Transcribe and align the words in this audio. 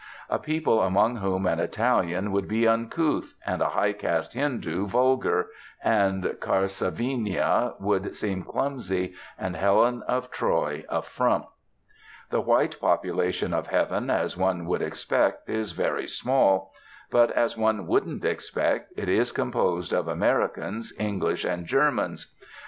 A 0.31 0.39
people 0.39 0.81
among 0.81 1.17
whom 1.17 1.45
an 1.45 1.59
Italian 1.59 2.31
would 2.31 2.47
be 2.47 2.67
uncouth, 2.67 3.35
and 3.45 3.61
a 3.61 3.69
high 3.69 3.93
caste 3.93 4.33
Hindu 4.33 4.87
vulgar, 4.87 5.45
and 5.83 6.23
Karsavina 6.41 7.75
would 7.79 8.15
seem 8.15 8.41
clumsy, 8.41 9.13
and 9.37 9.55
Helen 9.55 10.01
of 10.07 10.31
Troy 10.31 10.83
a 10.89 11.03
frump. 11.03 11.45
The 12.31 12.41
white 12.41 12.79
population 12.81 13.53
of 13.53 13.67
Heaven, 13.67 14.09
as 14.09 14.35
one 14.35 14.65
would 14.65 14.81
expect, 14.81 15.47
is 15.47 15.73
very 15.73 16.07
small; 16.07 16.71
but, 17.11 17.29
as 17.33 17.55
one 17.55 17.85
wouldn't 17.85 18.25
expect, 18.25 18.91
it 18.97 19.07
is 19.07 19.31
composed 19.31 19.93
of 19.93 20.07
Americans, 20.07 20.91
English, 20.99 21.45
and 21.45 21.67
Germans. 21.67 22.35